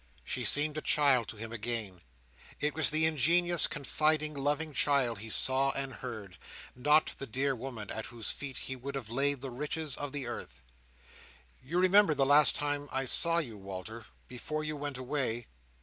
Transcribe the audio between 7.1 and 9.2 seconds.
the dear woman, at whose feet he would have